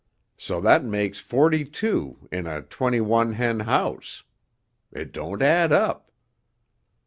So 0.35 0.59
that 0.61 0.83
makes 0.83 1.19
forty 1.19 1.63
two 1.63 2.27
in 2.31 2.47
a 2.47 2.63
twenty 2.63 2.99
one 3.01 3.33
hen 3.33 3.59
house. 3.59 4.23
It 4.91 5.11
don't 5.11 5.43
add 5.43 5.71
up." 5.71 6.11